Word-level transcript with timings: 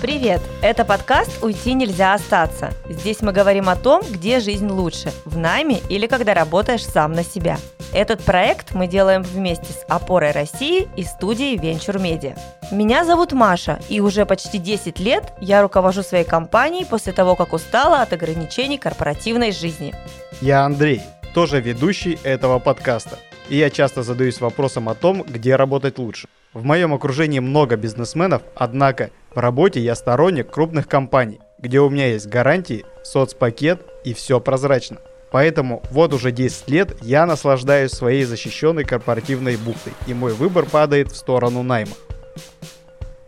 Привет! 0.00 0.40
Это 0.62 0.86
подкаст 0.86 1.44
«Уйти 1.44 1.74
нельзя 1.74 2.14
остаться». 2.14 2.72
Здесь 2.88 3.20
мы 3.20 3.32
говорим 3.32 3.68
о 3.68 3.76
том, 3.76 4.02
где 4.10 4.40
жизнь 4.40 4.66
лучше– 4.66 5.12
в 5.26 5.36
найме 5.36 5.80
или 5.90 6.06
когда 6.06 6.32
работаешь 6.32 6.86
сам 6.86 7.12
на 7.12 7.22
себя. 7.22 7.58
Этот 7.92 8.22
проект 8.22 8.72
мы 8.72 8.86
делаем 8.86 9.22
вместе 9.22 9.74
с 9.74 9.84
«Опорой 9.88 10.30
России» 10.30 10.88
и 10.96 11.04
студией 11.04 11.58
Venture 11.58 12.00
Media. 12.00 12.38
Меня 12.72 13.04
зовут 13.04 13.32
Маша, 13.32 13.78
и 13.90 14.00
уже 14.00 14.24
почти 14.24 14.56
10 14.56 14.98
лет 15.00 15.34
я 15.38 15.60
руковожу 15.60 16.02
своей 16.02 16.24
компанией 16.24 16.86
после 16.86 17.12
того, 17.12 17.36
как 17.36 17.52
устала 17.52 18.00
от 18.00 18.14
ограничений 18.14 18.78
корпоративной 18.78 19.52
жизни. 19.52 19.94
Я 20.40 20.64
Андрей, 20.64 21.02
тоже 21.34 21.60
ведущий 21.60 22.18
этого 22.22 22.58
подкаста. 22.58 23.18
И 23.50 23.56
я 23.56 23.68
часто 23.68 24.04
задаюсь 24.04 24.40
вопросом 24.40 24.88
о 24.88 24.94
том, 24.94 25.22
где 25.24 25.56
работать 25.56 25.98
лучше. 25.98 26.28
В 26.54 26.64
моем 26.64 26.94
окружении 26.94 27.40
много 27.40 27.76
бизнесменов, 27.76 28.42
однако 28.54 29.10
в 29.34 29.38
работе 29.38 29.80
я 29.80 29.96
сторонник 29.96 30.50
крупных 30.50 30.86
компаний, 30.86 31.40
где 31.58 31.80
у 31.80 31.90
меня 31.90 32.12
есть 32.12 32.28
гарантии, 32.28 32.86
соцпакет 33.02 33.84
и 34.04 34.14
все 34.14 34.40
прозрачно. 34.40 34.98
Поэтому 35.32 35.82
вот 35.90 36.14
уже 36.14 36.30
10 36.30 36.70
лет 36.70 36.96
я 37.02 37.26
наслаждаюсь 37.26 37.90
своей 37.90 38.24
защищенной 38.24 38.84
корпоративной 38.84 39.56
бухтой, 39.56 39.92
и 40.06 40.14
мой 40.14 40.32
выбор 40.32 40.64
падает 40.64 41.10
в 41.10 41.16
сторону 41.16 41.62
найма. 41.64 41.92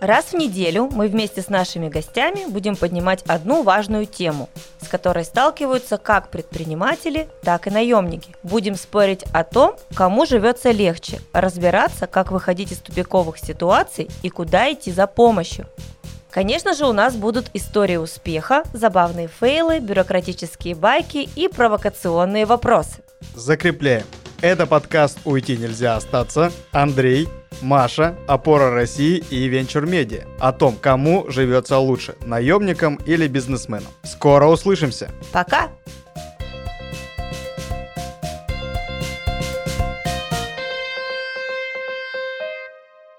Раз 0.03 0.33
в 0.33 0.35
неделю 0.35 0.89
мы 0.91 1.07
вместе 1.07 1.43
с 1.43 1.49
нашими 1.49 1.89
гостями 1.89 2.51
будем 2.51 2.75
поднимать 2.75 3.23
одну 3.29 3.63
важную 3.63 4.07
тему, 4.07 4.51
с 4.81 4.89
которой 4.89 5.25
сталкиваются 5.25 5.97
как 5.97 6.29
предприниматели, 6.29 7.29
так 7.45 7.69
и 7.69 7.71
наемники. 7.71 8.35
Будем 8.43 8.75
спорить 8.75 9.23
о 9.33 9.45
том, 9.45 9.77
кому 9.95 10.27
живется 10.27 10.73
легче, 10.73 11.21
разбираться, 11.33 12.09
как 12.09 12.33
выходить 12.33 12.73
из 12.73 12.79
тупиковых 12.79 13.39
ситуаций 13.39 14.11
и 14.23 14.29
куда 14.29 14.73
идти 14.73 14.91
за 14.91 15.07
помощью. 15.07 15.69
Конечно 16.31 16.75
же, 16.75 16.85
у 16.87 16.93
нас 16.93 17.15
будут 17.15 17.51
истории 17.55 17.95
успеха, 17.95 18.65
забавные 18.73 19.29
фейлы, 19.29 19.79
бюрократические 19.79 20.75
байки 20.75 21.29
и 21.37 21.47
провокационные 21.47 22.45
вопросы. 22.45 23.05
Закрепляем. 23.37 24.07
Это 24.41 24.67
подкаст 24.67 25.21
«Уйти 25.25 25.57
нельзя 25.57 25.95
остаться». 25.95 26.51
Андрей, 26.73 27.29
Маша, 27.63 28.17
Опора 28.27 28.71
России 28.71 29.23
и 29.31 29.49
Venture 29.49 29.85
Media. 29.85 30.27
О 30.39 30.53
том, 30.53 30.77
кому 30.81 31.31
живется 31.31 31.79
лучше, 31.79 32.17
наемникам 32.25 32.97
или 33.07 33.27
бизнесменам. 33.29 33.93
Скоро 34.03 34.47
услышимся. 34.47 35.11
Пока! 35.33 35.71